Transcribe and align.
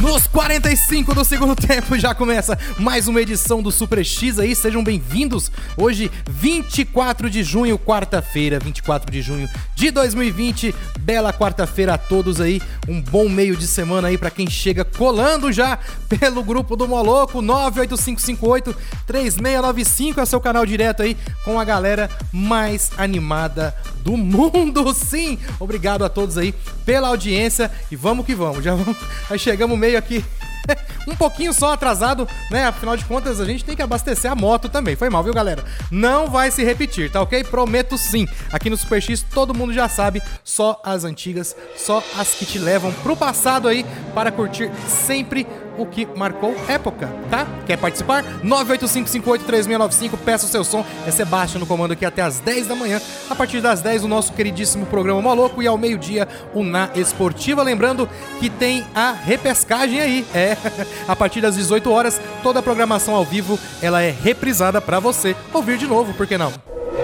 Nos 0.00 0.28
45 0.28 1.12
do 1.12 1.24
segundo 1.24 1.56
tempo 1.56 1.98
já 1.98 2.14
começa 2.14 2.56
mais 2.78 3.08
uma 3.08 3.20
edição 3.20 3.60
do 3.60 3.72
Super 3.72 4.04
X 4.04 4.38
aí, 4.38 4.54
sejam 4.54 4.82
bem-vindos. 4.84 5.50
Hoje, 5.76 6.08
24 6.30 7.28
de 7.28 7.42
junho, 7.42 7.76
quarta-feira, 7.76 8.60
24 8.60 9.10
de 9.10 9.20
junho 9.20 9.48
de 9.74 9.90
2020. 9.90 10.72
Bela 11.00 11.32
quarta-feira 11.32 11.94
a 11.94 11.98
todos 11.98 12.40
aí. 12.40 12.62
Um 12.86 13.02
bom 13.02 13.28
meio 13.28 13.56
de 13.56 13.66
semana 13.66 14.06
aí 14.06 14.16
pra 14.16 14.30
quem 14.30 14.48
chega 14.48 14.84
colando 14.84 15.50
já 15.50 15.78
pelo 16.08 16.44
grupo 16.44 16.76
do 16.76 16.86
Moloco 16.86 17.42
98558 17.42 18.76
3695 19.04 20.20
é 20.20 20.26
seu 20.26 20.40
canal 20.40 20.64
direto 20.64 21.02
aí 21.02 21.16
com 21.44 21.58
a 21.58 21.64
galera 21.64 22.08
mais 22.32 22.92
animada 22.96 23.74
do 24.04 24.16
mundo. 24.16 24.94
Sim, 24.94 25.38
obrigado 25.58 26.04
a 26.04 26.08
todos 26.08 26.38
aí 26.38 26.54
pela 26.84 27.08
audiência 27.08 27.70
e 27.90 27.96
vamos 27.96 28.24
que 28.24 28.34
vamos. 28.34 28.64
Já 28.64 28.74
vamos, 28.74 28.96
chegamos 29.38 29.78
meio 29.88 29.98
aqui 29.98 30.22
um 31.08 31.16
pouquinho 31.16 31.52
só 31.54 31.72
atrasado, 31.72 32.28
né? 32.50 32.66
Afinal 32.66 32.94
de 32.94 33.04
contas, 33.06 33.40
a 33.40 33.44
gente 33.46 33.64
tem 33.64 33.74
que 33.74 33.80
abastecer 33.80 34.30
a 34.30 34.34
moto 34.34 34.68
também. 34.68 34.94
Foi 34.94 35.08
mal, 35.08 35.24
viu, 35.24 35.32
galera? 35.32 35.64
Não 35.90 36.28
vai 36.28 36.50
se 36.50 36.62
repetir, 36.62 37.10
tá 37.10 37.22
ok? 37.22 37.42
Prometo 37.44 37.96
sim. 37.96 38.28
Aqui 38.52 38.68
no 38.68 38.76
Super 38.76 39.00
X 39.00 39.22
todo 39.22 39.54
mundo 39.54 39.72
já 39.72 39.88
sabe, 39.88 40.22
só 40.44 40.80
as 40.84 41.04
antigas, 41.04 41.56
só 41.74 42.02
as 42.18 42.34
que 42.34 42.44
te 42.44 42.58
levam 42.58 42.92
pro 43.02 43.16
passado 43.16 43.66
aí 43.66 43.84
para 44.14 44.30
curtir 44.30 44.70
sempre 44.86 45.46
o 45.78 45.86
que 45.86 46.06
marcou 46.16 46.54
época, 46.68 47.08
tá? 47.30 47.46
Quer 47.66 47.78
participar? 47.78 48.24
985583695, 48.44 50.18
peça 50.24 50.46
o 50.46 50.48
seu 50.48 50.64
som. 50.64 50.84
É 51.06 51.10
Sebastião 51.10 51.60
no 51.60 51.66
comando 51.66 51.92
aqui 51.92 52.04
até 52.04 52.20
as 52.22 52.40
10 52.40 52.66
da 52.66 52.74
manhã. 52.74 53.00
A 53.30 53.34
partir 53.34 53.60
das 53.60 53.80
10, 53.80 54.04
o 54.04 54.08
nosso 54.08 54.32
queridíssimo 54.32 54.86
programa 54.86 55.22
Maluco 55.22 55.62
e 55.62 55.66
ao 55.66 55.78
meio-dia 55.78 56.28
o 56.52 56.62
Na 56.62 56.90
Esportiva. 56.94 57.62
Lembrando 57.62 58.08
que 58.40 58.50
tem 58.50 58.84
a 58.94 59.12
repescagem 59.12 60.00
aí. 60.00 60.26
É, 60.34 60.56
a 61.06 61.14
partir 61.14 61.40
das 61.40 61.56
18 61.56 61.90
horas, 61.90 62.20
toda 62.42 62.58
a 62.58 62.62
programação 62.62 63.14
ao 63.14 63.24
vivo 63.24 63.58
ela 63.80 64.02
é 64.02 64.10
reprisada 64.10 64.80
pra 64.80 64.98
você 65.00 65.36
ouvir 65.52 65.78
de 65.78 65.86
novo, 65.86 66.12
por 66.14 66.26
que 66.26 66.36
não? 66.36 66.52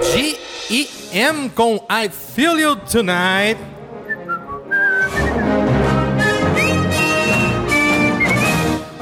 G.E.M. 0.02 1.50
com 1.50 1.76
I 1.88 2.08
Feel 2.08 2.58
You 2.58 2.76
Tonight. 2.76 3.73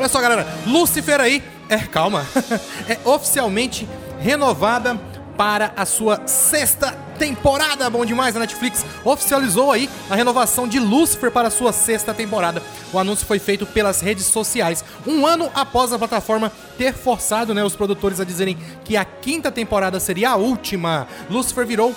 Olha 0.03 0.09
só, 0.09 0.21
galera, 0.21 0.45
Lucifer 0.67 1.21
aí, 1.21 1.41
é, 1.69 1.79
calma, 1.79 2.27
é 2.91 2.99
oficialmente 3.09 3.89
renovada 4.19 5.01
para 5.37 5.73
a 5.77 5.87
sua 5.87 6.27
sexta 6.27 6.91
temporada. 7.21 7.89
Bom 7.89 8.05
demais, 8.05 8.35
a 8.35 8.41
Netflix 8.41 8.85
oficializou 9.05 9.71
aí 9.71 9.89
a 10.11 10.17
renovação 10.17 10.67
de 10.67 10.81
Lucifer 10.81 11.31
para 11.31 11.47
a 11.47 11.51
sua 11.53 11.73
sexta 11.73 12.13
temporada. 12.13 12.61
O 12.93 12.99
anúncio 12.99 13.25
foi 13.25 13.39
feito 13.39 13.65
pelas 13.65 14.01
redes 14.01 14.27
sociais, 14.27 14.85
um 15.07 15.25
ano 15.25 15.49
após 15.55 15.93
a 15.93 15.99
plataforma 16.01 16.51
ter 16.77 16.95
forçado 16.95 17.55
né, 17.55 17.63
os 17.63 17.77
produtores 17.77 18.19
a 18.19 18.25
dizerem 18.25 18.59
que 18.85 18.97
a 18.97 19.05
quinta 19.05 19.53
temporada 19.53 20.01
seria 20.01 20.31
a 20.31 20.37
última. 20.37 21.07
Lucifer 21.31 21.65
virou 21.65 21.95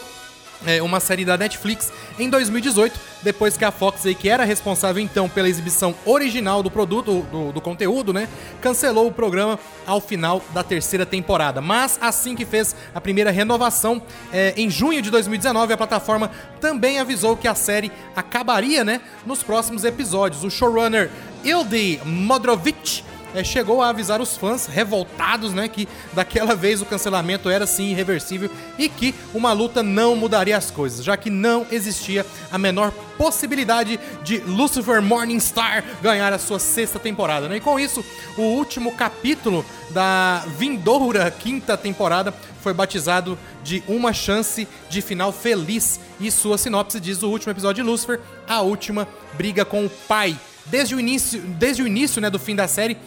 é, 0.66 0.82
uma 0.82 1.00
série 1.00 1.26
da 1.26 1.38
Netflix 1.38 1.92
em 2.18 2.30
2018, 2.30 3.00
depois 3.24 3.58
que 3.58 3.66
a 3.66 3.72
Fox, 3.72 4.06
aí, 4.06 4.16
que 4.16 4.30
era 4.30 4.44
responsável 4.44 5.02
então 5.02 5.28
pela 5.28 5.50
exibição 5.50 5.96
original 6.06 6.62
do 6.62 6.72
produto, 6.72 7.26
do, 7.32 7.52
do 7.52 7.62
conteúdo, 7.62 8.14
né, 8.14 8.28
cancelou 8.62 9.08
o 9.08 9.12
programa 9.12 9.60
ao 9.86 10.00
final 10.00 10.42
da 10.54 10.64
terceira 10.64 11.06
temporada. 11.06 11.62
Mas 11.62 11.98
assim 12.02 12.36
que 12.36 12.46
fez 12.46 12.76
a 12.94 13.02
primeira 13.02 13.32
renovação, 13.32 14.02
é, 14.32 14.54
em 14.58 14.70
junho 14.70 15.02
de 15.02 15.10
2019, 15.10 15.74
a 15.74 15.78
plataforma 15.78 16.32
também 16.60 17.00
avisou 17.00 17.36
que 17.36 17.48
a 17.48 17.56
série 17.56 17.92
acabaria 18.16 18.84
né, 18.84 19.02
nos 19.26 19.44
próximos 19.44 19.84
episódios. 19.84 20.44
O 20.44 20.50
showrunner 20.50 21.10
Ildi 21.44 22.00
Modrovich 22.06 23.04
é, 23.36 23.44
chegou 23.44 23.82
a 23.82 23.90
avisar 23.90 24.22
os 24.22 24.38
fãs 24.38 24.66
revoltados, 24.66 25.54
né, 25.54 25.68
que 25.68 25.88
daquela 26.14 26.56
vez 26.56 26.82
o 26.82 26.86
cancelamento 26.86 27.50
era 27.50 27.68
sim 27.68 27.92
irreversível 27.92 28.50
e 28.78 28.90
que 28.90 29.14
uma 29.34 29.52
luta 29.52 29.84
não 29.84 30.16
mudaria 30.16 30.58
as 30.58 30.72
coisas, 30.72 31.04
já 31.04 31.16
que 31.18 31.30
não 31.30 31.68
existia 31.70 32.26
a 32.52 32.58
menor 32.58 32.92
possibilidade 33.18 34.00
de 34.24 34.38
Lucifer 34.40 35.02
Morningstar 35.02 35.84
ganhar 36.02 36.34
a 36.34 36.40
sua 36.40 36.60
sexta 36.60 37.00
temporada, 37.00 37.48
né? 37.48 37.58
E 37.58 37.60
com 37.60 37.80
isso, 37.80 38.04
o 38.38 38.42
último 38.42 38.94
capítulo 38.94 39.66
da 39.92 40.44
vindoura 40.58 41.30
quinta 41.32 41.78
temporada 41.78 42.34
foi 42.62 42.74
batizado 42.74 43.38
de 43.64 43.84
Uma 43.88 44.12
Chance 44.12 44.68
de 44.90 45.02
Final 45.02 45.32
Feliz 45.32 46.00
e 46.20 46.32
sua 46.32 46.58
sinopse 46.58 47.00
diz 47.00 47.22
o 47.22 47.30
último 47.30 47.52
episódio 47.52 47.84
de 47.84 47.90
Lucifer, 47.90 48.20
a 48.48 48.62
última 48.62 49.08
briga 49.34 49.64
com 49.64 49.86
o 49.86 49.90
pai. 49.90 50.38
Desde 50.66 50.96
o 50.96 51.00
início, 51.00 51.40
desde 51.42 51.84
o 51.84 51.88
início, 51.88 52.20
né, 52.20 52.30
do 52.30 52.40
fim 52.40 52.56
da 52.56 52.68
série, 52.68 52.98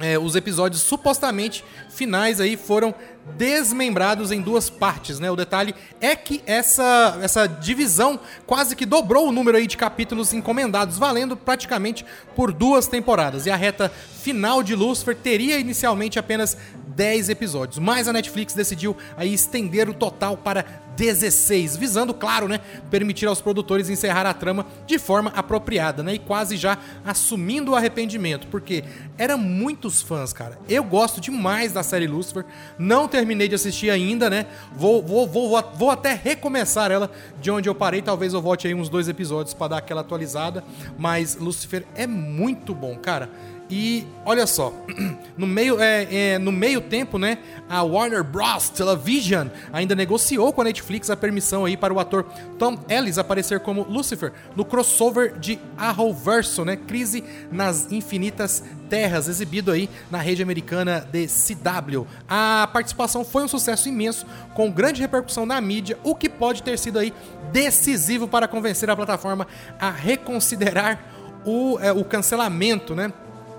é, 0.00 0.18
os 0.18 0.36
episódios 0.36 0.80
supostamente 0.82 1.64
finais 1.88 2.40
aí 2.40 2.56
foram 2.56 2.94
desmembrados 3.36 4.30
em 4.30 4.40
duas 4.40 4.70
partes, 4.70 5.18
né? 5.18 5.30
O 5.30 5.36
detalhe 5.36 5.74
é 6.00 6.14
que 6.14 6.42
essa, 6.46 7.18
essa 7.20 7.46
divisão 7.46 8.18
quase 8.46 8.76
que 8.76 8.86
dobrou 8.86 9.28
o 9.28 9.32
número 9.32 9.58
aí 9.58 9.66
de 9.66 9.76
capítulos 9.76 10.32
encomendados, 10.32 10.98
valendo 10.98 11.36
praticamente 11.36 12.04
por 12.34 12.52
duas 12.52 12.86
temporadas. 12.86 13.46
E 13.46 13.50
a 13.50 13.56
reta 13.56 13.90
final 14.22 14.62
de 14.62 14.74
Lucifer 14.74 15.16
teria 15.16 15.58
inicialmente 15.58 16.18
apenas 16.18 16.56
10 16.86 17.28
episódios, 17.28 17.78
mas 17.78 18.08
a 18.08 18.12
Netflix 18.12 18.54
decidiu 18.54 18.96
aí 19.16 19.34
estender 19.34 19.88
o 19.88 19.94
total 19.94 20.36
para 20.36 20.64
16, 20.98 21.76
visando, 21.76 22.12
claro, 22.12 22.48
né, 22.48 22.58
permitir 22.90 23.26
aos 23.26 23.40
produtores 23.40 23.88
encerrar 23.88 24.26
a 24.26 24.34
trama 24.34 24.66
de 24.84 24.98
forma 24.98 25.32
apropriada, 25.34 26.02
né, 26.02 26.14
e 26.14 26.18
quase 26.18 26.56
já 26.56 26.76
assumindo 27.06 27.70
o 27.70 27.76
arrependimento, 27.76 28.48
porque 28.48 28.82
eram 29.16 29.38
muitos 29.38 30.02
fãs, 30.02 30.32
cara. 30.32 30.58
Eu 30.68 30.82
gosto 30.82 31.20
demais 31.20 31.72
da 31.72 31.84
série 31.84 32.08
Lucifer, 32.08 32.44
não 32.76 33.06
terminei 33.06 33.46
de 33.46 33.54
assistir 33.54 33.90
ainda, 33.90 34.28
né, 34.28 34.46
vou, 34.74 35.00
vou, 35.00 35.26
vou, 35.26 35.48
vou, 35.48 35.72
vou 35.76 35.90
até 35.90 36.14
recomeçar 36.14 36.90
ela 36.90 37.08
de 37.40 37.48
onde 37.48 37.68
eu 37.68 37.74
parei, 37.76 38.02
talvez 38.02 38.34
eu 38.34 38.42
volte 38.42 38.66
aí 38.66 38.74
uns 38.74 38.88
dois 38.88 39.08
episódios 39.08 39.54
para 39.54 39.68
dar 39.68 39.78
aquela 39.78 40.00
atualizada, 40.00 40.64
mas 40.98 41.36
Lucifer 41.36 41.86
é 41.94 42.08
muito 42.08 42.74
bom, 42.74 42.96
cara. 42.96 43.30
E 43.70 44.06
olha 44.24 44.46
só, 44.46 44.72
no 45.36 45.46
meio, 45.46 45.78
é, 45.80 46.06
é, 46.10 46.38
no 46.38 46.50
meio 46.50 46.80
tempo, 46.80 47.18
né, 47.18 47.38
a 47.68 47.82
Warner 47.82 48.24
Bros. 48.24 48.70
Television 48.70 49.48
ainda 49.72 49.94
negociou 49.94 50.52
com 50.52 50.62
a 50.62 50.64
Netflix 50.64 51.10
a 51.10 51.16
permissão 51.16 51.66
aí 51.66 51.76
para 51.76 51.92
o 51.92 52.00
ator 52.00 52.24
Tom 52.58 52.78
Ellis 52.88 53.18
aparecer 53.18 53.60
como 53.60 53.82
Lucifer 53.82 54.32
no 54.56 54.64
crossover 54.64 55.38
de 55.38 55.58
Arrowverso, 55.76 56.64
né, 56.64 56.76
Crise 56.76 57.22
nas 57.52 57.92
Infinitas 57.92 58.64
Terras, 58.88 59.28
exibido 59.28 59.70
aí 59.70 59.90
na 60.10 60.18
rede 60.18 60.42
americana 60.42 61.06
de 61.12 61.26
CW. 61.26 62.06
A 62.26 62.66
participação 62.72 63.22
foi 63.22 63.44
um 63.44 63.48
sucesso 63.48 63.86
imenso, 63.86 64.26
com 64.54 64.70
grande 64.70 65.02
repercussão 65.02 65.44
na 65.44 65.60
mídia, 65.60 65.98
o 66.02 66.14
que 66.14 66.28
pode 66.28 66.62
ter 66.62 66.78
sido 66.78 66.98
aí 66.98 67.12
decisivo 67.52 68.26
para 68.26 68.48
convencer 68.48 68.88
a 68.88 68.96
plataforma 68.96 69.46
a 69.78 69.90
reconsiderar 69.90 70.98
o, 71.44 71.78
é, 71.80 71.92
o 71.92 72.02
cancelamento, 72.04 72.94
né? 72.94 73.12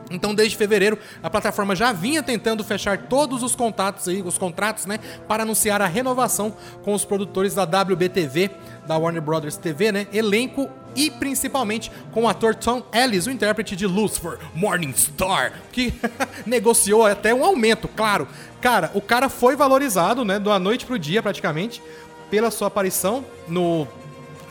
Então, 0.10 0.34
desde 0.34 0.58
fevereiro, 0.58 0.98
a 1.22 1.30
plataforma 1.30 1.76
já 1.76 1.92
vinha 1.92 2.24
tentando 2.24 2.64
fechar 2.64 2.98
todos 2.98 3.44
os 3.44 3.56
contatos 3.56 4.08
aí, 4.08 4.22
os 4.22 4.38
contratos, 4.38 4.86
né, 4.86 5.00
para 5.28 5.44
anunciar 5.44 5.82
a 5.82 5.88
renovação 5.88 6.54
com 6.84 6.94
os 6.94 7.06
produtores 7.06 7.54
da 7.54 7.64
WBTV, 7.64 8.50
da 8.88 8.98
Warner 8.98 9.22
Brothers 9.22 9.58
TV, 9.58 9.92
né, 9.92 10.08
elenco 10.12 10.70
e 10.96 11.12
principalmente 11.12 11.92
com 12.12 12.24
o 12.24 12.28
ator 12.28 12.56
Tom 12.56 12.84
Ellis, 12.92 13.28
o 13.28 13.32
intérprete 13.32 13.76
de 13.76 13.86
Lucifer 13.86 14.40
Morningstar, 14.56 15.54
que 15.72 15.94
negociou 16.46 17.06
até 17.06 17.34
um 17.34 17.44
aumento, 17.44 17.88
claro. 17.88 18.28
Cara, 18.60 18.92
o 18.94 19.02
cara 19.02 19.30
foi 19.30 19.56
valorizado, 19.56 20.26
né, 20.26 20.40
da 20.40 20.58
noite 20.58 20.86
pro 20.86 20.98
dia 20.98 21.22
praticamente, 21.22 21.82
pela 22.30 22.52
sua 22.52 22.68
aparição 22.68 23.26
no 23.48 23.88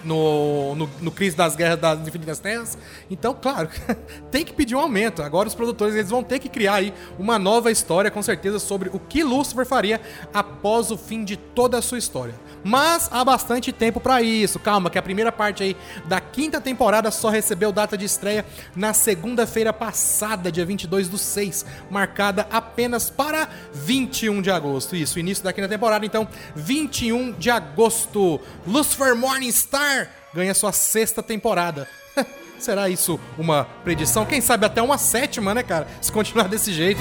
no, 0.04 0.74
no, 0.74 0.90
no 1.00 1.10
Crise 1.10 1.36
das 1.36 1.56
Guerras 1.56 1.80
das 1.80 2.06
Infinitas 2.06 2.38
Terras. 2.38 2.78
Então, 3.10 3.36
claro, 3.40 3.68
tem 4.30 4.44
que 4.44 4.52
pedir 4.52 4.74
um 4.74 4.80
aumento. 4.80 5.22
Agora 5.22 5.48
os 5.48 5.54
produtores 5.54 5.94
eles 5.94 6.10
vão 6.10 6.22
ter 6.22 6.38
que 6.38 6.48
criar 6.48 6.74
aí 6.74 6.94
uma 7.18 7.38
nova 7.38 7.70
história, 7.70 8.10
com 8.10 8.22
certeza, 8.22 8.58
sobre 8.58 8.90
o 8.92 8.98
que 8.98 9.22
Lucifer 9.22 9.66
faria 9.66 10.00
após 10.32 10.90
o 10.90 10.98
fim 10.98 11.24
de 11.24 11.36
toda 11.36 11.78
a 11.78 11.82
sua 11.82 11.98
história. 11.98 12.34
Mas 12.64 13.08
há 13.12 13.24
bastante 13.24 13.72
tempo 13.72 14.00
para 14.00 14.20
isso. 14.22 14.58
Calma, 14.58 14.90
que 14.90 14.98
a 14.98 15.02
primeira 15.02 15.30
parte 15.30 15.62
aí 15.62 15.76
da 16.06 16.20
quinta 16.20 16.60
temporada 16.60 17.10
só 17.10 17.28
recebeu 17.28 17.72
data 17.72 17.96
de 17.96 18.04
estreia 18.04 18.44
na 18.74 18.92
segunda-feira 18.92 19.72
passada, 19.72 20.50
dia 20.50 20.64
22 20.64 21.08
do 21.08 21.18
6, 21.18 21.64
marcada 21.90 22.46
apenas 22.50 23.10
para 23.10 23.48
21 23.72 24.42
de 24.42 24.50
agosto. 24.50 24.96
Isso, 24.96 25.18
início 25.18 25.44
da 25.44 25.52
quinta 25.52 25.68
temporada, 25.68 26.04
então 26.04 26.26
21 26.54 27.32
de 27.32 27.50
agosto. 27.50 28.40
Lucifer 28.66 29.14
Morningstar 29.14 29.88
ganha 30.35 30.55
sua 30.55 30.73
sexta 30.73 31.23
temporada. 31.23 31.88
Será 32.58 32.88
isso 32.88 33.20
uma 33.38 33.64
predição? 33.85 34.26
Quem 34.26 34.40
sabe 34.40 34.67
até 34.67 34.82
uma 34.82 34.99
sétima, 34.99 35.55
né, 35.55 35.62
cara? 35.62 35.87
Se 36.00 36.11
continuar 36.11 36.49
desse 36.49 36.73
jeito. 36.73 37.00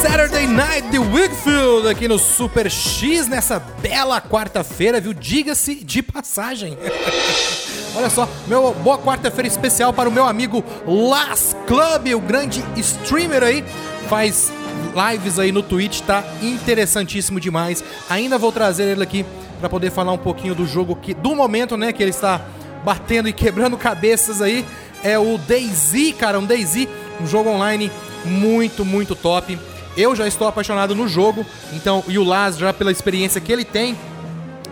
Saturday 0.00 0.46
Night 0.46 0.88
de 0.88 0.98
Wigfield 0.98 1.88
aqui 1.88 2.08
no 2.08 2.18
Super 2.18 2.70
X 2.70 3.28
nessa 3.28 3.58
bela 3.58 4.20
quarta-feira, 4.20 5.00
viu? 5.00 5.12
Diga-se 5.12 5.74
de 5.76 6.02
passagem. 6.02 6.78
Olha 7.94 8.08
só, 8.08 8.26
meu 8.46 8.72
boa 8.72 8.98
quarta-feira 8.98 9.46
especial 9.46 9.92
para 9.92 10.08
o 10.08 10.12
meu 10.12 10.24
amigo 10.24 10.64
Las 10.86 11.54
Club, 11.66 12.14
o 12.14 12.20
grande 12.20 12.64
streamer 12.76 13.42
aí, 13.42 13.62
faz 14.08 14.50
lives 14.94 15.38
aí 15.38 15.52
no 15.52 15.62
Twitch, 15.62 16.00
tá 16.00 16.24
interessantíssimo 16.40 17.38
demais. 17.38 17.84
Ainda 18.08 18.38
vou 18.38 18.50
trazer 18.50 18.84
ele 18.84 19.02
aqui 19.02 19.26
para 19.62 19.70
poder 19.70 19.92
falar 19.92 20.10
um 20.10 20.18
pouquinho 20.18 20.56
do 20.56 20.66
jogo 20.66 20.96
que 20.96 21.14
do 21.14 21.36
momento, 21.36 21.76
né, 21.76 21.92
que 21.92 22.02
ele 22.02 22.10
está 22.10 22.40
batendo 22.84 23.28
e 23.28 23.32
quebrando 23.32 23.78
cabeças 23.78 24.42
aí, 24.42 24.66
é 25.04 25.16
o 25.16 25.38
DayZ, 25.38 26.16
cara, 26.18 26.36
um 26.36 26.44
DayZ, 26.44 26.88
um 27.20 27.26
jogo 27.28 27.48
online 27.48 27.88
muito, 28.24 28.84
muito 28.84 29.14
top. 29.14 29.56
Eu 29.96 30.16
já 30.16 30.26
estou 30.26 30.48
apaixonado 30.48 30.96
no 30.96 31.06
jogo, 31.06 31.46
então, 31.72 32.02
e 32.08 32.18
o 32.18 32.24
Laz, 32.24 32.58
já 32.58 32.72
pela 32.72 32.90
experiência 32.90 33.40
que 33.40 33.52
ele 33.52 33.64
tem, 33.64 33.96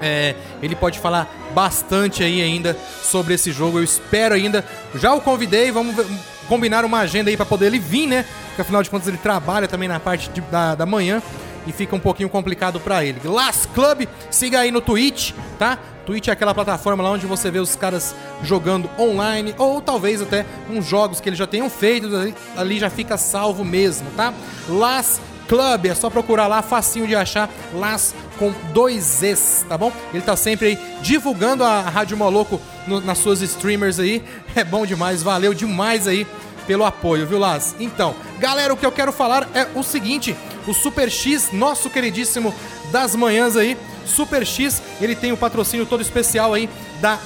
é, 0.01 0.35
ele 0.61 0.75
pode 0.75 0.99
falar 0.99 1.33
bastante 1.55 2.25
aí 2.25 2.43
ainda 2.43 2.77
sobre 3.05 3.35
esse 3.35 3.53
jogo. 3.53 3.79
Eu 3.79 3.85
espero 3.85 4.35
ainda. 4.35 4.65
Já 4.97 5.15
o 5.15 5.21
convidei, 5.21 5.71
vamos 5.71 5.95
ver, 5.95 6.07
combinar 6.49 6.85
uma 6.85 6.99
agenda 6.99 7.31
aí 7.31 7.37
para 7.37 7.47
poder 7.47 7.67
ele 7.67 7.79
vir, 7.79 8.09
né? 8.09 8.25
Porque 8.49 8.63
afinal 8.63 8.83
de 8.83 8.91
contas 8.91 9.07
ele 9.07 9.19
trabalha 9.19 9.69
também 9.69 9.89
na 9.89 10.01
parte 10.01 10.31
de, 10.31 10.41
da, 10.41 10.75
da 10.75 10.87
manhã 10.87 11.23
e 11.67 11.73
fica 11.73 11.95
um 11.95 12.01
pouquinho 12.01 12.29
complicado 12.29 12.81
para 12.81 13.05
ele. 13.05 13.21
Last 13.25 13.69
Club, 13.69 14.07
siga 14.31 14.61
aí 14.61 14.71
no 14.71 14.81
Twitch, 14.81 15.33
tá? 15.59 15.79
Twitch 16.07 16.29
é 16.29 16.33
aquela 16.33 16.55
plataforma 16.55 17.03
lá 17.03 17.11
onde 17.11 17.27
você 17.27 17.51
vê 17.51 17.59
os 17.59 17.77
caras 17.77 18.15
jogando 18.43 18.91
online 18.99 19.55
ou 19.59 19.81
talvez 19.81 20.21
até 20.21 20.45
uns 20.69 20.87
jogos 20.87 21.21
que 21.21 21.29
eles 21.29 21.39
já 21.39 21.47
tenham 21.47 21.71
feito, 21.71 22.09
ali, 22.57 22.79
já 22.79 22.91
fica 22.91 23.17
salvo 23.17 23.65
mesmo, 23.65 24.09
tá? 24.17 24.33
Last 24.69 25.21
Club, 25.51 25.87
é 25.87 25.95
só 25.97 26.09
procurar 26.09 26.47
lá, 26.47 26.63
facinho 26.63 27.09
de 27.09 27.17
achar, 27.17 27.51
Las 27.75 28.15
com 28.39 28.53
dois 28.73 29.21
Es, 29.21 29.67
tá 29.69 29.77
bom? 29.77 29.93
Ele 30.15 30.23
tá 30.23 30.37
sempre 30.37 30.69
aí 30.69 30.79
divulgando 31.03 31.65
a 31.65 31.81
Rádio 31.81 32.17
Moloco 32.17 32.61
no, 32.87 33.01
nas 33.01 33.19
suas 33.19 33.43
streamers 33.43 33.99
aí, 33.99 34.23
é 34.55 34.63
bom 34.63 34.87
demais, 34.87 35.25
valeu 35.25 35.53
demais 35.53 36.07
aí 36.07 36.25
pelo 36.69 36.85
apoio, 36.85 37.27
viu, 37.27 37.39
Las? 37.39 37.75
Então, 37.81 38.15
galera, 38.39 38.73
o 38.73 38.77
que 38.77 38.87
eu 38.87 38.93
quero 38.93 39.13
falar 39.13 39.49
é 39.53 39.67
o 39.75 39.83
seguinte: 39.83 40.37
o 40.67 40.75
Super 40.75 41.11
X, 41.11 41.51
nosso 41.53 41.89
queridíssimo 41.91 42.55
das 42.91 43.15
manhãs 43.15 43.57
aí, 43.57 43.77
Super 44.07 44.47
X, 44.47 44.83
ele 45.01 45.15
tem 45.15 45.33
o 45.33 45.37
patrocínio 45.37 45.87
todo 45.87 46.01
especial 46.01 46.53
aí 46.53 46.69
da 47.01 47.19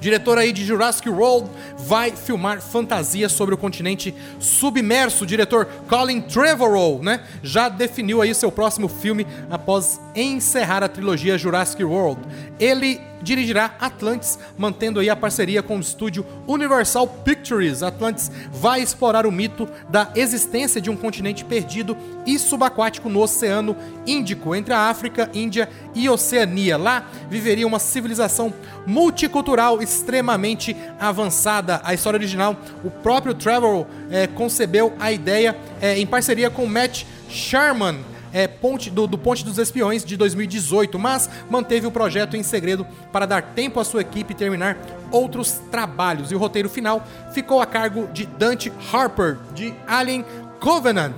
Diretor 0.00 0.38
aí 0.38 0.52
de 0.52 0.64
Jurassic 0.64 1.08
World 1.08 1.50
vai 1.78 2.12
filmar 2.12 2.60
fantasia 2.60 3.28
sobre 3.28 3.54
o 3.54 3.58
continente 3.58 4.14
submerso. 4.38 5.24
O 5.24 5.26
diretor 5.26 5.66
Colin 5.88 6.20
Trevorrow, 6.20 7.02
né, 7.02 7.22
já 7.42 7.68
definiu 7.68 8.20
aí 8.20 8.34
seu 8.34 8.52
próximo 8.52 8.88
filme 8.88 9.26
após 9.50 10.00
encerrar 10.14 10.84
a 10.84 10.88
trilogia 10.88 11.38
Jurassic 11.38 11.82
World. 11.82 12.20
Ele 12.60 13.00
dirigirá 13.26 13.74
Atlantis, 13.80 14.38
mantendo 14.56 15.00
aí 15.00 15.10
a 15.10 15.16
parceria 15.16 15.60
com 15.60 15.76
o 15.76 15.80
estúdio 15.80 16.24
Universal 16.46 17.08
Pictures. 17.08 17.82
Atlantis 17.82 18.30
vai 18.52 18.80
explorar 18.80 19.26
o 19.26 19.32
mito 19.32 19.68
da 19.88 20.12
existência 20.14 20.80
de 20.80 20.88
um 20.88 20.96
continente 20.96 21.44
perdido 21.44 21.96
e 22.24 22.38
subaquático 22.38 23.08
no 23.08 23.20
Oceano 23.20 23.76
Índico, 24.06 24.54
entre 24.54 24.72
a 24.72 24.88
África, 24.88 25.28
Índia 25.34 25.68
e 25.92 26.08
Oceania. 26.08 26.76
Lá 26.76 27.04
viveria 27.28 27.66
uma 27.66 27.80
civilização 27.80 28.54
multicultural 28.86 29.82
extremamente 29.82 30.76
avançada. 31.00 31.80
A 31.82 31.92
história 31.92 32.18
original, 32.18 32.56
o 32.84 32.90
próprio 32.90 33.34
Trevor 33.34 33.86
é, 34.08 34.28
concebeu 34.28 34.94
a 35.00 35.10
ideia 35.10 35.56
é, 35.80 35.98
em 35.98 36.06
parceria 36.06 36.48
com 36.48 36.64
Matt 36.64 37.04
Sharman 37.28 37.98
é, 38.36 38.46
Ponte, 38.46 38.90
do, 38.90 39.06
do 39.06 39.16
Ponte 39.16 39.42
dos 39.42 39.56
Espiões 39.56 40.04
de 40.04 40.14
2018, 40.14 40.98
mas 40.98 41.30
manteve 41.48 41.86
o 41.86 41.90
projeto 41.90 42.36
em 42.36 42.42
segredo 42.42 42.86
para 43.10 43.24
dar 43.24 43.40
tempo 43.54 43.80
à 43.80 43.84
sua 43.84 44.02
equipe 44.02 44.34
terminar 44.34 44.76
outros 45.10 45.58
trabalhos. 45.70 46.30
E 46.30 46.34
o 46.34 46.38
roteiro 46.38 46.68
final 46.68 47.02
ficou 47.32 47.62
a 47.62 47.66
cargo 47.66 48.06
de 48.12 48.26
Dante 48.26 48.70
Harper, 48.92 49.38
de 49.54 49.72
Alien 49.86 50.22
Covenant. 50.60 51.14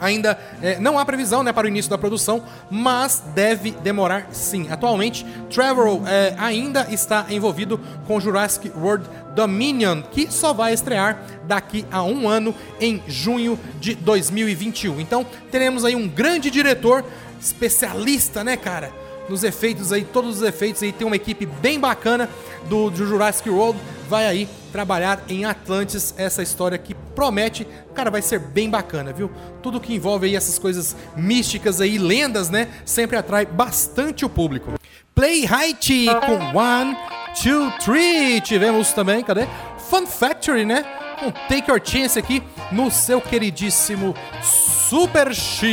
Ainda 0.00 0.38
é, 0.62 0.78
não 0.78 0.96
há 0.96 1.04
previsão 1.04 1.42
né, 1.42 1.52
para 1.52 1.64
o 1.64 1.68
início 1.68 1.90
da 1.90 1.98
produção, 1.98 2.44
mas 2.70 3.20
deve 3.34 3.72
demorar 3.72 4.28
sim. 4.30 4.68
Atualmente, 4.70 5.26
Trevor 5.50 6.02
é, 6.06 6.32
ainda 6.38 6.86
está 6.92 7.26
envolvido 7.28 7.80
com 8.06 8.20
Jurassic 8.20 8.70
World 8.76 9.04
Dominion, 9.38 10.02
que 10.02 10.32
só 10.32 10.52
vai 10.52 10.74
estrear 10.74 11.24
daqui 11.44 11.86
a 11.92 12.02
um 12.02 12.28
ano, 12.28 12.52
em 12.80 13.00
junho 13.06 13.56
de 13.78 13.94
2021. 13.94 15.00
Então, 15.00 15.24
teremos 15.48 15.84
aí 15.84 15.94
um 15.94 16.08
grande 16.08 16.50
diretor, 16.50 17.04
especialista, 17.40 18.42
né, 18.42 18.56
cara? 18.56 18.90
Nos 19.28 19.44
efeitos 19.44 19.92
aí, 19.92 20.02
todos 20.02 20.38
os 20.38 20.42
efeitos 20.42 20.82
aí, 20.82 20.90
tem 20.90 21.06
uma 21.06 21.14
equipe 21.14 21.46
bem 21.46 21.78
bacana 21.78 22.28
do, 22.68 22.90
do 22.90 23.06
Jurassic 23.06 23.48
World, 23.48 23.78
vai 24.08 24.26
aí 24.26 24.48
trabalhar 24.72 25.22
em 25.28 25.44
Atlantis, 25.44 26.14
essa 26.16 26.42
história 26.42 26.76
que 26.76 26.92
promete, 27.14 27.64
cara, 27.94 28.10
vai 28.10 28.22
ser 28.22 28.40
bem 28.40 28.68
bacana, 28.68 29.12
viu? 29.12 29.30
Tudo 29.62 29.78
que 29.78 29.94
envolve 29.94 30.26
aí 30.26 30.34
essas 30.34 30.58
coisas 30.58 30.96
místicas 31.16 31.80
aí, 31.80 31.96
lendas, 31.96 32.50
né, 32.50 32.66
sempre 32.84 33.16
atrai 33.16 33.46
bastante 33.46 34.24
o 34.24 34.28
público. 34.28 34.72
Play 35.14 35.44
Height 35.46 36.06
com 36.26 36.58
One, 36.58 36.96
Two, 37.42 37.70
Three, 37.78 38.40
tivemos 38.40 38.92
também, 38.92 39.22
cadê? 39.22 39.46
Fun 39.90 40.06
Factory, 40.06 40.64
né? 40.64 40.84
Com 41.20 41.30
Take 41.30 41.70
Your 41.70 41.80
Chance 41.82 42.18
aqui 42.18 42.42
no 42.72 42.90
seu 42.90 43.20
queridíssimo 43.20 44.14
Super 44.42 45.32
X. 45.34 45.68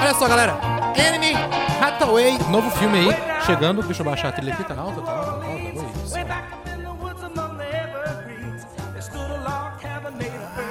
Olha 0.00 0.14
só, 0.14 0.26
galera. 0.26 0.58
Enemy 0.96 1.34
Hathaway, 1.80 2.38
novo 2.50 2.70
filme 2.72 2.98
aí, 2.98 3.42
chegando. 3.46 3.82
Deixa 3.82 4.02
eu 4.02 4.06
baixar 4.06 4.28
a 4.28 4.32
trilha 4.32 4.52
aqui, 4.52 4.64
tá 4.64 4.74
alta, 4.74 5.00
tá 5.00 5.12
alta, 5.12 5.30
tá 5.32 5.46
alta. 5.46 5.60
Isso. 6.04 6.69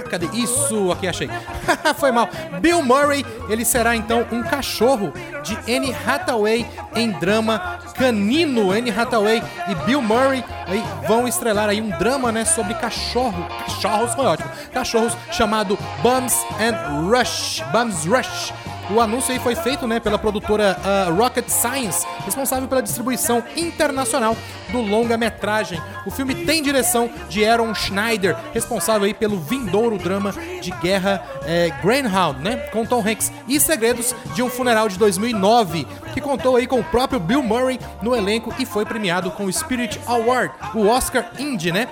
Cadê? 0.10 0.28
Isso, 0.34 0.92
aqui 0.92 1.08
achei. 1.08 1.30
Foi 1.98 2.12
mal. 2.12 2.30
Bill 2.60 2.82
Murray, 2.84 3.26
ele 3.48 3.64
será 3.64 3.96
então 3.96 4.26
um 4.32 4.44
cachorro 4.44 5.14
de 5.44 5.56
Anne 5.72 5.96
Hathaway 6.06 6.66
em 6.96 7.12
drama 7.12 7.80
canino. 7.96 8.72
Anne 8.72 8.92
Hathaway 8.92 9.44
e 9.68 9.76
Bill 9.86 10.02
Murray 10.02 10.44
aí 10.66 10.84
vão 11.08 11.28
estrelar 11.28 11.70
aí 11.70 11.82
um 11.82 11.90
drama, 11.90 12.32
né, 12.32 12.46
sobre 12.46 12.74
cachorro. 12.76 13.48
Cachorros 13.66 14.14
foi 14.14 14.26
ótimo. 14.26 14.50
Cachorros 14.74 15.16
chamado 15.32 15.78
Bums 16.02 16.36
and 16.60 17.08
Rush. 17.10 17.64
Bums 17.72 18.06
Rush. 18.06 18.54
O 18.92 19.00
anúncio 19.00 19.32
aí 19.32 19.40
foi 19.40 19.56
feito 19.56 19.86
né, 19.86 20.00
pela 20.00 20.18
produtora 20.18 20.76
uh, 20.80 21.16
Rocket 21.16 21.48
Science, 21.48 22.08
responsável 22.26 22.68
pela 22.68 22.82
distribuição 22.82 23.44
internacional 23.56 24.36
do 24.72 24.82
longa-metragem. 24.82 25.80
O 26.08 26.12
filme 26.12 26.34
tem 26.34 26.64
direção 26.64 27.10
de 27.30 27.46
Aaron 27.46 27.74
Schneider, 27.76 28.36
responsável 28.52 29.06
aí 29.06 29.14
pelo 29.14 29.40
vindouro 29.40 29.98
drama 29.98 30.34
de 30.62 30.72
guerra 30.72 31.24
eh, 31.46 31.72
Greyhound, 31.84 32.42
né, 32.42 32.58
com 32.72 32.86
Tom 32.86 33.04
Hanks, 33.06 33.32
e 33.48 33.60
Segredos 33.60 34.16
de 34.34 34.42
um 34.42 34.50
Funeral 34.50 34.90
de 34.90 34.98
2009, 34.98 35.88
que 36.14 36.22
contou 36.22 36.56
aí 36.56 36.68
com 36.68 36.80
o 36.80 36.84
próprio 36.84 37.20
Bill 37.20 37.44
Murray 37.44 37.80
no 38.02 38.16
elenco 38.16 38.54
e 38.60 38.66
foi 38.66 38.86
premiado 38.86 39.32
com 39.32 39.46
o 39.46 39.54
Spirit 39.54 40.00
Award, 40.08 40.54
o 40.74 40.88
Oscar 40.88 41.32
Indie, 41.38 41.72
né, 41.72 41.88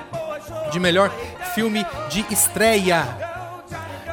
de 0.71 0.79
melhor 0.79 1.11
filme 1.53 1.85
de 2.09 2.25
estreia. 2.31 3.26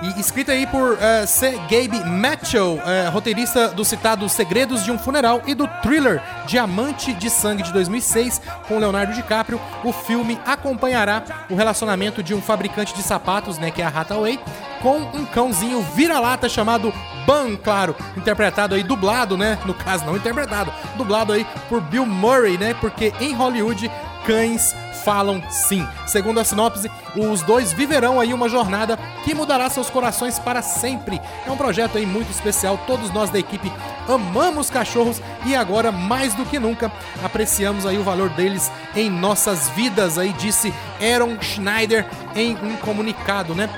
E 0.04 0.20
escrita 0.20 0.52
aí 0.52 0.66
por 0.66 0.92
uh, 0.92 1.26
C. 1.26 1.52
Gabe 1.52 2.04
Mitchell, 2.04 2.74
uh, 2.74 3.10
roteirista 3.10 3.68
do 3.68 3.82
citado 3.86 4.28
Segredos 4.28 4.84
de 4.84 4.92
um 4.92 4.98
Funeral 4.98 5.40
e 5.46 5.54
do 5.54 5.66
thriller 5.80 6.22
Diamante 6.46 7.14
de 7.14 7.30
Sangue 7.30 7.62
de 7.62 7.72
2006, 7.72 8.38
com 8.68 8.78
Leonardo 8.78 9.14
DiCaprio. 9.14 9.58
O 9.82 9.94
filme 9.94 10.38
acompanhará 10.44 11.46
o 11.48 11.54
relacionamento 11.54 12.22
de 12.22 12.34
um 12.34 12.42
fabricante 12.42 12.92
de 12.92 13.02
sapatos, 13.02 13.56
né, 13.56 13.70
que 13.70 13.80
é 13.80 13.86
a 13.86 13.88
Hathaway, 13.88 14.38
com 14.82 14.98
um 14.98 15.24
cãozinho 15.24 15.80
vira-lata 15.94 16.50
chamado 16.50 16.92
Bun, 17.24 17.56
claro, 17.56 17.96
interpretado 18.14 18.74
aí, 18.74 18.82
dublado, 18.82 19.38
né, 19.38 19.58
no 19.64 19.72
caso 19.72 20.04
não 20.04 20.18
interpretado, 20.18 20.70
dublado 20.98 21.32
aí 21.32 21.46
por 21.66 21.80
Bill 21.80 22.04
Murray, 22.04 22.58
né, 22.58 22.74
porque 22.78 23.10
em 23.20 23.32
Hollywood 23.32 23.90
cães 24.26 24.74
falam 25.04 25.42
sim. 25.50 25.86
Segundo 26.06 26.40
a 26.40 26.44
sinopse, 26.44 26.90
os 27.14 27.42
dois 27.42 27.72
viverão 27.72 28.18
aí 28.18 28.32
uma 28.32 28.48
jornada 28.48 28.98
que 29.24 29.34
mudará 29.34 29.68
seus 29.68 29.90
corações 29.90 30.38
para 30.38 30.62
sempre. 30.62 31.20
É 31.46 31.50
um 31.50 31.56
projeto 31.56 31.98
aí 31.98 32.06
muito 32.06 32.30
especial, 32.30 32.78
todos 32.86 33.12
nós 33.12 33.30
da 33.30 33.38
equipe 33.38 33.70
amamos 34.08 34.70
cachorros 34.70 35.20
e 35.44 35.54
agora 35.54 35.92
mais 35.92 36.34
do 36.34 36.44
que 36.44 36.58
nunca 36.58 36.90
apreciamos 37.22 37.86
aí 37.86 37.98
o 37.98 38.02
valor 38.02 38.30
deles 38.30 38.70
em 38.96 39.10
nossas 39.10 39.68
vidas, 39.70 40.18
aí 40.18 40.32
disse 40.32 40.72
Aaron 41.00 41.40
Schneider 41.40 42.06
em 42.34 42.56
um 42.56 42.76
comunicado, 42.76 43.54
né? 43.54 43.68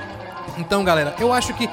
Então, 0.57 0.83
galera, 0.83 1.15
eu 1.19 1.31
acho 1.31 1.53
que 1.53 1.65
uh, 1.65 1.69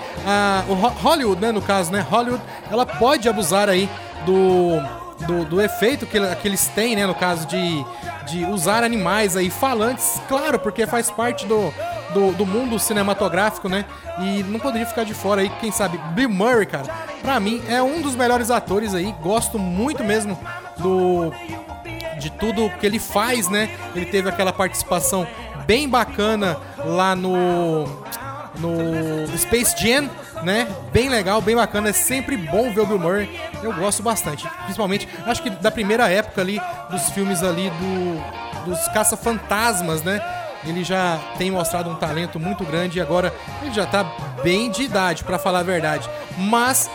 o 0.69 0.75
Hollywood, 0.75 1.41
né, 1.41 1.53
no 1.53 1.63
caso, 1.63 1.91
né, 1.91 2.01
Hollywood, 2.01 2.43
ela 2.71 2.85
pode 2.85 3.29
abusar 3.29 3.69
aí 3.69 3.89
do 4.27 5.04
do, 5.27 5.45
do 5.45 5.61
efeito 5.61 6.07
que, 6.07 6.19
que, 6.37 6.49
eles 6.49 6.67
têm, 6.69 6.97
né, 6.97 7.07
no 7.07 7.15
caso 7.15 7.47
de, 7.47 7.85
de 8.27 8.45
usar 8.47 8.83
animais 8.85 9.37
aí 9.37 9.51
falantes, 9.51 10.21
claro, 10.29 10.59
porque 10.59 10.87
faz 10.87 11.11
parte 11.11 11.47
do, 11.47 11.73
do, 12.13 12.33
do, 12.33 12.47
mundo 12.47 12.79
cinematográfico, 12.79 13.69
né? 13.69 13.85
E 14.21 14.43
não 14.45 14.61
poderia 14.61 14.87
ficar 14.87 15.05
de 15.05 15.15
fora 15.15 15.41
aí, 15.41 15.51
quem 15.61 15.73
sabe, 15.73 15.99
Bill 16.15 16.29
Murray, 16.29 16.67
cara, 16.67 16.85
pra 17.23 17.39
mim 17.41 17.63
é 17.69 17.83
um 17.83 18.01
dos 18.01 18.15
melhores 18.15 18.51
atores 18.51 18.95
aí, 18.95 19.15
gosto 19.21 19.59
muito 19.59 20.03
mesmo 20.05 20.39
do 20.79 21.33
de 22.19 22.31
tudo 22.31 22.71
que 22.79 22.87
ele 22.87 22.99
faz, 22.99 23.49
né? 23.49 23.69
Ele 23.95 24.07
teve 24.07 24.29
aquela 24.29 24.53
participação 24.53 25.27
bem 25.67 25.89
bacana 25.89 26.57
lá 26.85 27.15
no 27.15 27.85
no 28.59 29.37
Space 29.37 29.75
Jam, 29.77 30.09
né? 30.45 30.69
Bem 30.93 31.09
legal, 31.09 31.41
bem 31.41 31.57
bacana. 31.57 31.89
É 31.89 31.93
sempre 31.93 32.37
bom 32.37 32.73
ver 32.73 32.81
o 32.81 32.87
Bill 32.87 32.99
Murray. 32.99 33.41
Eu 33.63 33.73
gosto 33.73 34.03
bastante. 34.03 34.49
Principalmente, 34.65 35.09
acho 35.27 35.43
que 35.43 35.51
da 35.51 35.71
primeira 35.71 36.09
época 36.09 36.41
ali, 36.41 36.61
dos 36.91 37.11
filmes 37.11 37.43
ali 37.43 37.71
do, 37.71 38.65
dos 38.65 38.87
Caça-Fantasmas, 38.89 40.03
né? 40.03 40.21
Ele 40.67 40.83
já 40.83 41.21
tem 41.37 41.51
mostrado 41.51 41.91
um 41.91 41.95
talento 41.95 42.41
muito 42.41 42.65
grande 42.65 42.99
e 42.99 43.03
agora 43.03 43.35
ele 43.63 43.73
já 43.73 43.87
tá 43.87 44.05
bem 44.43 44.71
de 44.71 44.83
idade, 44.83 45.23
para 45.23 45.39
falar 45.39 45.61
a 45.61 45.63
verdade. 45.63 46.09
Mas 46.39 46.91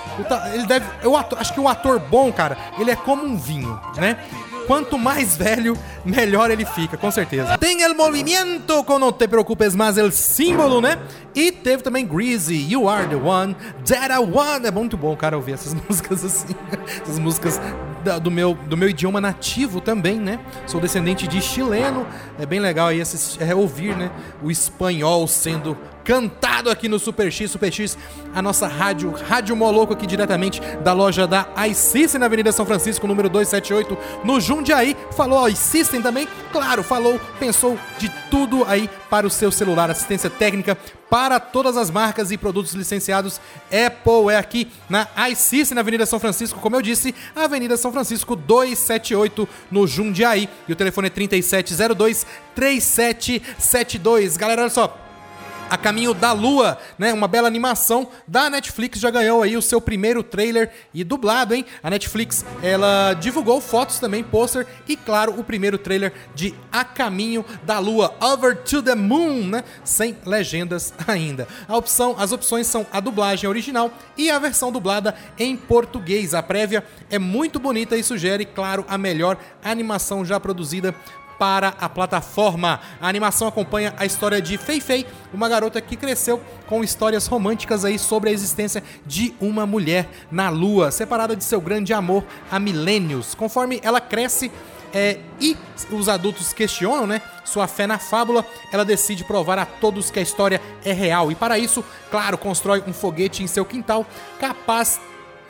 ele 0.53 0.65
deve. 0.65 0.85
Eu 1.03 1.15
acho 1.15 1.53
que 1.53 1.59
o 1.59 1.67
ator 1.67 1.99
bom, 1.99 2.31
cara, 2.31 2.57
ele 2.79 2.89
é 2.89 2.95
como 2.95 3.23
um 3.23 3.37
vinho, 3.37 3.79
né? 3.95 4.17
Quanto 4.69 4.99
mais 4.99 5.35
velho, 5.35 5.75
melhor 6.05 6.51
ele 6.51 6.63
fica, 6.63 6.95
com 6.95 7.09
certeza. 7.09 7.57
Tem 7.57 7.81
el 7.81 7.95
movimiento 7.95 8.83
com 8.83 8.99
Não 8.99 9.11
Te 9.11 9.27
Preocupes 9.27 9.73
Mais, 9.73 9.97
el 9.97 10.11
símbolo, 10.11 10.79
né? 10.79 10.99
E 11.33 11.51
teve 11.51 11.81
também 11.81 12.05
Greasy, 12.05 12.71
You 12.71 12.87
Are 12.87 13.07
The 13.07 13.15
One, 13.15 13.55
That 13.87 14.13
I 14.13 14.19
Want. 14.19 14.65
É 14.65 14.69
muito 14.69 14.95
bom, 14.95 15.15
cara, 15.15 15.35
ouvir 15.35 15.53
essas 15.53 15.73
músicas 15.89 16.23
assim. 16.23 16.55
essas 17.01 17.17
músicas 17.17 17.59
do 18.21 18.29
meu, 18.29 18.53
do 18.53 18.77
meu 18.77 18.89
idioma 18.89 19.19
nativo 19.19 19.81
também, 19.81 20.19
né? 20.19 20.39
Sou 20.67 20.79
descendente 20.79 21.27
de 21.27 21.41
chileno. 21.41 22.05
É 22.37 22.45
bem 22.45 22.59
legal 22.59 22.89
aí 22.89 23.01
assistir, 23.01 23.41
é, 23.41 23.55
ouvir, 23.55 23.97
né? 23.97 24.11
O 24.43 24.51
espanhol 24.51 25.27
sendo 25.27 25.75
cantado 26.09 26.71
aqui 26.71 26.89
no 26.89 26.97
Super 26.97 27.31
X, 27.31 27.51
Super 27.51 27.71
X, 27.71 27.95
a 28.33 28.41
nossa 28.41 28.65
rádio, 28.65 29.11
Rádio 29.11 29.55
Moloco 29.55 29.93
aqui 29.93 30.07
diretamente 30.07 30.59
da 30.83 30.91
loja 30.91 31.27
da 31.27 31.47
iSystem 31.69 32.19
na 32.19 32.25
Avenida 32.25 32.51
São 32.51 32.65
Francisco, 32.65 33.05
número 33.05 33.29
278, 33.29 33.95
no 34.23 34.41
Jundiaí. 34.41 34.97
Falou 35.15 35.47
iSystem 35.47 36.01
também? 36.01 36.27
Claro, 36.51 36.81
falou, 36.81 37.21
pensou 37.39 37.77
de 37.99 38.09
tudo 38.31 38.65
aí 38.67 38.89
para 39.07 39.27
o 39.27 39.29
seu 39.29 39.51
celular, 39.51 39.91
assistência 39.91 40.31
técnica 40.31 40.75
para 41.11 41.39
todas 41.39 41.77
as 41.77 41.91
marcas 41.91 42.31
e 42.31 42.37
produtos 42.37 42.73
licenciados 42.73 43.39
Apple 43.67 44.31
é 44.31 44.37
aqui 44.37 44.67
na 44.89 45.07
iSystem, 45.29 45.75
na 45.75 45.81
Avenida 45.81 46.07
São 46.07 46.19
Francisco, 46.19 46.59
como 46.59 46.75
eu 46.75 46.81
disse, 46.81 47.13
Avenida 47.35 47.77
São 47.77 47.91
Francisco 47.91 48.35
278 48.35 49.47
no 49.69 49.85
Jundiaí, 49.85 50.49
e 50.67 50.73
o 50.73 50.75
telefone 50.75 51.05
é 51.05 51.11
3702 51.11 52.25
3772. 52.55 54.37
Galera, 54.37 54.63
olha 54.63 54.71
só, 54.71 55.08
a 55.69 55.77
Caminho 55.77 56.13
da 56.13 56.31
Lua, 56.31 56.77
né? 56.97 57.13
Uma 57.13 57.27
bela 57.27 57.47
animação 57.47 58.07
da 58.27 58.49
Netflix 58.49 58.99
já 58.99 59.09
ganhou 59.09 59.43
aí 59.43 59.55
o 59.55 59.61
seu 59.61 59.79
primeiro 59.79 60.23
trailer 60.23 60.71
e 60.93 61.03
dublado, 61.03 61.53
hein? 61.53 61.65
A 61.83 61.89
Netflix, 61.89 62.45
ela 62.63 63.13
divulgou 63.13 63.61
fotos 63.61 63.99
também, 63.99 64.23
pôster 64.23 64.65
e 64.87 64.95
claro, 64.95 65.39
o 65.39 65.43
primeiro 65.43 65.77
trailer 65.77 66.11
de 66.33 66.53
A 66.71 66.83
Caminho 66.83 67.45
da 67.63 67.79
Lua, 67.79 68.15
Over 68.19 68.57
to 68.63 68.81
the 68.81 68.95
Moon, 68.95 69.47
né? 69.47 69.63
Sem 69.83 70.17
legendas 70.25 70.93
ainda. 71.07 71.47
A 71.67 71.77
opção, 71.77 72.15
as 72.17 72.31
opções 72.31 72.67
são 72.67 72.85
a 72.91 72.99
dublagem 72.99 73.49
original 73.49 73.91
e 74.17 74.29
a 74.29 74.39
versão 74.39 74.71
dublada 74.71 75.15
em 75.37 75.55
português. 75.55 76.33
A 76.33 76.41
prévia 76.41 76.83
é 77.09 77.19
muito 77.19 77.59
bonita 77.59 77.95
e 77.95 78.03
sugere, 78.03 78.45
claro, 78.45 78.85
a 78.87 78.97
melhor 78.97 79.37
animação 79.63 80.25
já 80.25 80.39
produzida 80.39 80.95
para 81.39 81.69
a 81.79 81.87
plataforma. 81.87 82.81
A 83.01 83.07
animação 83.07 83.47
acompanha 83.47 83.93
a 83.97 84.05
história 84.05 84.41
de 84.41 84.57
Fei 84.57 84.81
Fei, 84.81 85.07
uma 85.33 85.47
garota 85.47 85.79
que 85.79 85.95
cresceu 85.95 86.41
com 86.67 86.83
histórias 86.83 87.25
românticas 87.25 87.85
aí 87.85 87.97
sobre 87.97 88.29
a 88.29 88.33
existência 88.33 88.83
de 89.05 89.33
uma 89.39 89.65
mulher 89.65 90.09
na 90.29 90.49
Lua, 90.49 90.91
separada 90.91 91.35
de 91.35 91.43
seu 91.43 91.61
grande 91.61 91.93
amor 91.93 92.25
há 92.51 92.59
milênios. 92.59 93.33
Conforme 93.33 93.79
ela 93.81 94.01
cresce, 94.01 94.51
é, 94.93 95.19
e 95.39 95.55
os 95.91 96.09
adultos 96.09 96.51
questionam, 96.51 97.05
né, 97.05 97.21
sua 97.45 97.67
fé 97.67 97.85
na 97.85 97.99
fábula, 97.99 98.45
ela 98.71 98.83
decide 98.83 99.23
provar 99.23 99.59
a 99.59 99.65
todos 99.65 100.09
que 100.09 100.19
a 100.19 100.21
história 100.21 100.59
é 100.83 100.91
real 100.91 101.31
e 101.31 101.35
para 101.35 101.59
isso, 101.59 101.85
claro, 102.09 102.37
constrói 102.37 102.83
um 102.87 102.93
foguete 102.93 103.43
em 103.43 103.47
seu 103.47 103.63
quintal 103.63 104.05
capaz 104.39 104.99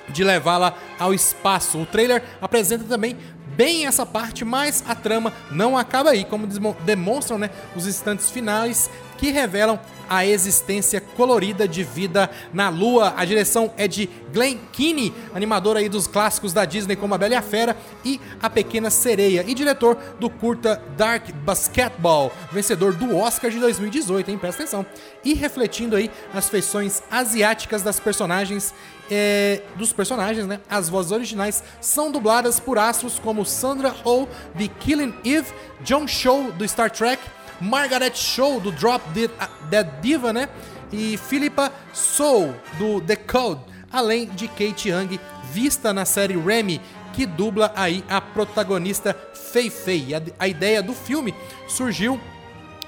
de 0.09 0.23
levá-la 0.23 0.75
ao 0.97 1.13
espaço. 1.13 1.77
O 1.77 1.85
trailer 1.85 2.23
apresenta 2.41 2.83
também 2.83 3.17
bem 3.59 3.85
essa 3.85 4.05
parte, 4.05 4.45
mas 4.45 4.81
a 4.87 4.95
trama 4.95 5.33
não 5.51 5.77
acaba 5.77 6.11
aí, 6.11 6.23
como 6.23 6.47
demonstram 6.85 7.37
né, 7.37 7.49
os 7.75 7.85
instantes 7.85 8.31
finais 8.31 8.89
que 9.19 9.31
revelam 9.31 9.79
a 10.09 10.25
existência 10.25 10.99
colorida 10.99 11.67
de 11.67 11.83
vida 11.83 12.29
na 12.51 12.69
Lua. 12.69 13.13
A 13.15 13.23
direção 13.23 13.71
é 13.77 13.87
de 13.87 14.09
Glenn 14.33 14.57
Keane, 14.71 15.13
animador 15.35 15.77
aí 15.77 15.87
dos 15.87 16.07
clássicos 16.07 16.51
da 16.51 16.65
Disney 16.65 16.95
como 16.95 17.13
A 17.13 17.17
Bela 17.17 17.33
e 17.33 17.37
a 17.37 17.41
Fera 17.41 17.77
e 18.03 18.19
A 18.41 18.49
Pequena 18.49 18.89
Sereia 18.89 19.43
e 19.45 19.53
diretor 19.53 19.95
do 20.19 20.29
curta 20.29 20.81
Dark 20.97 21.29
Basketball, 21.43 22.31
vencedor 22.51 22.93
do 22.93 23.15
Oscar 23.15 23.51
de 23.51 23.59
2018, 23.59 24.31
hein? 24.31 24.37
Presta 24.37 24.63
atenção. 24.63 24.85
E 25.23 25.33
refletindo 25.33 25.95
aí 25.95 26.09
as 26.33 26.49
feições 26.49 27.03
asiáticas 27.11 27.83
das 27.83 27.99
personagens 27.99 28.73
é, 29.11 29.61
dos 29.75 29.91
personagens, 29.91 30.45
né? 30.45 30.59
As 30.69 30.87
vozes 30.87 31.11
originais 31.11 31.63
são 31.81 32.11
dubladas 32.11 32.59
por 32.59 32.77
astros 32.77 33.19
como 33.19 33.45
Sandra 33.45 33.95
Oh 34.03 34.27
de 34.55 34.67
Killing 34.67 35.13
Eve, 35.25 35.51
John 35.81 36.07
Cho 36.07 36.51
do 36.51 36.67
Star 36.67 36.91
Trek, 36.91 37.21
Margaret 37.61 38.15
Cho 38.15 38.59
do 38.59 38.71
Drop 38.71 39.03
Dead 39.13 39.87
Diva, 40.01 40.33
né? 40.33 40.49
E 40.91 41.17
Philippa 41.17 41.71
Soul 41.93 42.53
do 42.77 42.99
The 43.01 43.15
Code, 43.15 43.61
além 43.91 44.27
de 44.27 44.47
Kate 44.47 44.89
Young, 44.89 45.19
vista 45.51 45.93
na 45.93 46.05
série 46.05 46.37
Remy, 46.37 46.81
que 47.13 47.25
dubla 47.25 47.71
aí 47.75 48.03
a 48.09 48.19
protagonista 48.21 49.15
Fei 49.33 49.69
Fei. 49.69 50.13
A, 50.15 50.21
a 50.39 50.47
ideia 50.47 50.81
do 50.81 50.93
filme 50.93 51.33
surgiu 51.67 52.19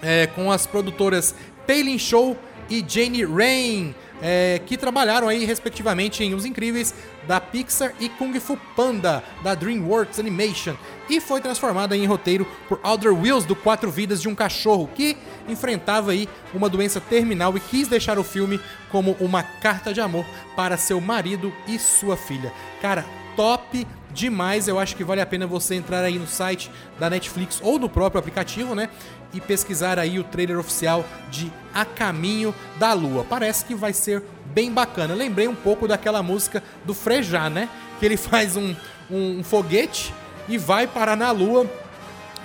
é, 0.01 0.27
com 0.27 0.51
as 0.51 0.65
produtoras 0.65 1.35
Palin 1.67 1.99
Show 1.99 2.37
e 2.69 2.83
Jane 2.87 3.25
Rain, 3.25 3.93
é, 4.21 4.61
que 4.65 4.77
trabalharam 4.77 5.27
aí 5.27 5.43
respectivamente 5.43 6.23
em 6.23 6.33
Os 6.33 6.45
Incríveis 6.45 6.93
da 7.27 7.39
Pixar 7.39 7.93
e 7.99 8.07
Kung 8.07 8.39
Fu 8.39 8.57
Panda 8.75 9.23
da 9.43 9.55
DreamWorks 9.55 10.19
Animation 10.19 10.75
e 11.09 11.19
foi 11.19 11.41
transformada 11.41 11.95
em 11.97 12.05
roteiro 12.05 12.45
por 12.67 12.79
Alder 12.83 13.13
Wills 13.13 13.45
do 13.45 13.55
Quatro 13.55 13.91
Vidas 13.91 14.21
de 14.21 14.29
um 14.29 14.35
Cachorro 14.35 14.89
que 14.93 15.17
enfrentava 15.47 16.11
aí 16.11 16.29
uma 16.53 16.69
doença 16.69 17.01
terminal 17.01 17.55
e 17.57 17.59
quis 17.59 17.87
deixar 17.87 18.19
o 18.19 18.23
filme 18.23 18.59
como 18.91 19.17
uma 19.19 19.43
carta 19.43 19.93
de 19.93 19.99
amor 19.99 20.25
para 20.55 20.77
seu 20.77 21.01
marido 21.01 21.53
e 21.67 21.77
sua 21.79 22.15
filha. 22.15 22.53
Cara, 22.81 23.05
top 23.35 23.87
demais. 24.13 24.67
Eu 24.67 24.79
acho 24.79 24.95
que 24.95 25.03
vale 25.03 25.21
a 25.21 25.25
pena 25.25 25.47
você 25.47 25.75
entrar 25.75 26.03
aí 26.03 26.17
no 26.17 26.27
site 26.27 26.69
da 26.99 27.09
Netflix 27.09 27.59
ou 27.63 27.79
no 27.79 27.89
próprio 27.89 28.19
aplicativo, 28.19 28.75
né? 28.75 28.89
E 29.33 29.39
pesquisar 29.39 29.97
aí 29.97 30.19
o 30.19 30.23
trailer 30.23 30.59
oficial 30.59 31.05
de 31.29 31.51
A 31.73 31.85
Caminho 31.85 32.53
da 32.77 32.93
Lua. 32.93 33.25
Parece 33.27 33.65
que 33.65 33.73
vai 33.73 33.93
ser 33.93 34.23
bem 34.45 34.71
bacana. 34.71 35.13
Lembrei 35.13 35.47
um 35.47 35.55
pouco 35.55 35.87
daquela 35.87 36.21
música 36.21 36.61
do 36.85 36.93
Frejá, 36.93 37.49
né? 37.49 37.69
Que 37.99 38.05
ele 38.05 38.17
faz 38.17 38.55
um, 38.57 38.75
um, 39.09 39.39
um 39.39 39.43
foguete 39.43 40.13
e 40.47 40.57
vai 40.57 40.87
parar 40.87 41.15
na 41.15 41.31
Lua. 41.31 41.65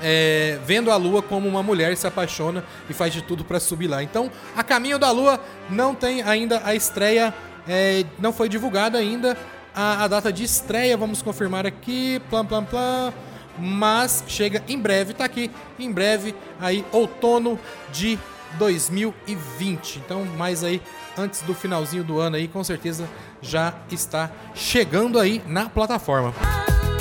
É, 0.02 0.58
vendo 0.66 0.90
a 0.90 0.96
Lua 0.96 1.22
como 1.22 1.48
uma 1.48 1.62
mulher 1.62 1.90
e 1.90 1.96
se 1.96 2.06
apaixona 2.06 2.62
e 2.88 2.92
faz 2.92 3.12
de 3.12 3.22
tudo 3.22 3.44
para 3.44 3.58
subir 3.58 3.86
lá. 3.86 4.02
Então, 4.02 4.30
A 4.54 4.62
Caminho 4.62 4.98
da 4.98 5.10
Lua 5.10 5.40
não 5.70 5.94
tem 5.94 6.22
ainda 6.22 6.60
a 6.64 6.74
estreia, 6.74 7.32
é, 7.66 8.04
não 8.18 8.30
foi 8.30 8.46
divulgada 8.46 8.98
ainda 8.98 9.38
a, 9.76 10.04
a, 10.04 10.08
data 10.08 10.32
de 10.32 10.42
estreia, 10.42 10.96
vamos 10.96 11.20
confirmar 11.20 11.66
aqui, 11.66 12.20
plan, 12.30 12.46
plan, 12.46 12.64
plan, 12.64 13.12
mas 13.58 14.24
chega 14.26 14.62
em 14.68 14.78
breve, 14.78 15.14
tá 15.14 15.24
aqui, 15.24 15.50
em 15.78 15.90
breve, 15.90 16.34
aí, 16.60 16.84
outono 16.92 17.58
de 17.92 18.18
2020. 18.58 20.02
Então, 20.04 20.24
mais 20.36 20.64
aí, 20.64 20.80
antes 21.16 21.42
do 21.42 21.54
finalzinho 21.54 22.04
do 22.04 22.18
ano 22.18 22.36
aí, 22.36 22.48
com 22.48 22.62
certeza 22.62 23.08
já 23.40 23.74
está 23.90 24.30
chegando 24.54 25.18
aí 25.18 25.42
na 25.46 25.68
plataforma. 25.68 26.32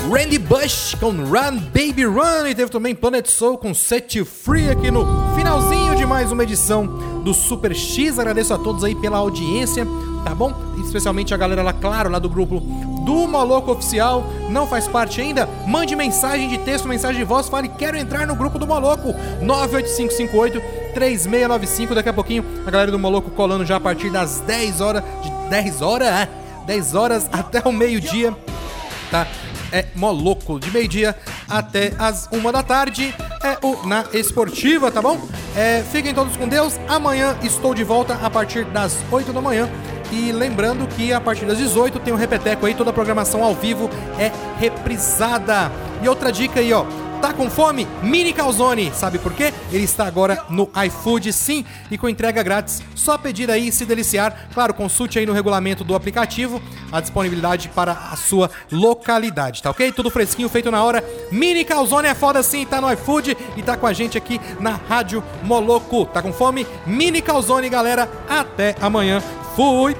Randy 0.10 0.38
Bush 0.38 0.96
com 1.00 1.10
Run 1.10 1.60
Baby 1.74 2.06
Run 2.06 2.46
e 2.48 2.54
teve 2.54 2.70
também 2.70 2.94
Planet 2.94 3.26
Soul 3.28 3.58
com 3.58 3.74
Set 3.74 4.24
Free 4.24 4.70
aqui 4.70 4.92
no 4.92 5.04
finalzinho 5.36 5.96
de 5.96 6.06
mais 6.06 6.32
uma 6.32 6.44
edição 6.44 6.86
do 7.24 7.34
Super 7.34 7.76
X. 7.76 8.20
Agradeço 8.20 8.54
a 8.54 8.58
todos 8.60 8.84
aí 8.84 8.94
pela 8.94 9.18
audiência, 9.18 9.84
tá 10.24 10.36
bom? 10.36 10.54
Especialmente 10.86 11.34
a 11.34 11.38
galera 11.38 11.64
lá, 11.64 11.74
claro, 11.74 12.12
lá 12.12 12.20
do 12.20 12.30
grupo 12.30 12.62
do 13.06 13.28
Moloco 13.28 13.72
Oficial. 13.72 14.26
Não 14.50 14.68
faz 14.68 14.88
parte 14.88 15.22
ainda? 15.22 15.48
Mande 15.68 15.96
mensagem 15.96 16.50
de 16.50 16.58
texto, 16.58 16.88
mensagem 16.88 17.20
de 17.20 17.24
voz, 17.24 17.48
fale 17.48 17.70
quero 17.70 17.96
entrar 17.96 18.26
no 18.26 18.36
grupo 18.36 18.60
do 18.60 18.68
Moloco 18.68 19.14
98558 19.42 20.60
3695. 20.94 21.96
Daqui 21.96 22.10
a 22.10 22.14
pouquinho 22.14 22.44
a 22.66 22.72
galera 22.72 22.92
do 22.92 23.00
Moloco 23.00 23.30
colando 23.32 23.66
já 23.66 23.78
a 23.78 23.80
partir 23.80 24.10
das 24.10 24.42
10 24.42 24.82
horas 24.82 25.04
de 25.22 25.50
10 25.50 25.82
horas, 25.82 26.28
10 26.66 26.96
horas 26.96 27.30
até 27.32 27.62
o 27.64 27.72
meio-dia, 27.72 28.36
tá? 29.12 29.28
é 29.72 29.86
Moloco, 29.96 30.60
de 30.60 30.72
meio-dia 30.72 31.16
até 31.50 31.94
as 32.00 32.30
uma 32.32 32.52
da 32.52 32.64
tarde. 32.64 33.14
É 33.44 33.58
o 33.62 33.86
Na 33.86 34.06
Esportiva, 34.14 34.90
tá 34.92 35.02
bom? 35.02 35.20
É, 35.56 35.84
fiquem 35.92 36.14
todos 36.14 36.36
com 36.38 36.48
Deus. 36.48 36.80
Amanhã 36.88 37.38
estou 37.44 37.74
de 37.74 37.84
volta 37.84 38.16
a 38.16 38.30
partir 38.30 38.66
das 38.66 38.98
8 39.12 39.34
da 39.34 39.42
manhã. 39.42 39.70
E 40.16 40.32
lembrando 40.32 40.88
que 40.88 41.12
a 41.12 41.20
partir 41.20 41.46
das 41.46 41.58
18 41.58 42.00
tem 42.00 42.14
o 42.14 42.16
um 42.16 42.20
Repeteco 42.20 42.66
aí, 42.66 42.74
toda 42.74 42.90
a 42.90 42.94
programação 42.94 43.44
ao 43.44 43.54
vivo 43.54 43.90
é 44.18 44.32
reprisada. 44.58 45.70
E 46.02 46.08
outra 46.08 46.32
dica 46.32 46.62
aí, 46.62 46.72
ó. 46.72 46.86
Tá 47.22 47.34
com 47.34 47.50
fome? 47.50 47.86
Mini 48.02 48.32
Calzone. 48.32 48.94
Sabe 48.94 49.20
por 49.20 49.34
quê? 49.34 49.54
Ele 49.74 49.84
está 49.84 50.06
agora 50.06 50.46
no 50.50 50.70
iFood, 50.86 51.34
sim, 51.34 51.66
e 51.92 51.98
com 51.98 52.08
entrega 52.08 52.42
grátis. 52.42 52.82
Só 52.96 53.18
pedir 53.18 53.52
aí 53.52 53.68
e 53.68 53.72
se 53.74 53.84
deliciar. 53.84 54.48
Claro, 54.54 54.74
consulte 54.74 55.20
aí 55.20 55.26
no 55.26 55.34
regulamento 55.34 55.84
do 55.84 55.96
aplicativo 55.96 56.62
a 56.94 57.02
disponibilidade 57.02 57.68
para 57.70 57.92
a 57.92 58.16
sua 58.16 58.50
localidade, 58.72 59.62
tá 59.62 59.70
ok? 59.70 59.92
Tudo 59.92 60.10
fresquinho, 60.10 60.48
feito 60.48 60.72
na 60.72 60.82
hora. 60.82 61.04
Mini 61.30 61.66
Calzone 61.66 62.08
é 62.08 62.16
foda 62.16 62.42
sim, 62.42 62.66
tá 62.66 62.80
no 62.80 62.92
iFood 62.94 63.36
e 63.58 63.62
tá 63.62 63.76
com 63.76 63.88
a 63.88 63.92
gente 63.92 64.18
aqui 64.18 64.40
na 64.62 64.80
Rádio 64.88 65.22
Moloco. 65.44 66.06
Tá 66.06 66.22
com 66.22 66.32
fome? 66.32 66.66
Mini 66.86 67.22
Calzone, 67.22 67.68
galera. 67.68 68.10
Até 68.30 68.76
amanhã. 68.80 69.22
Fui! 69.56 69.96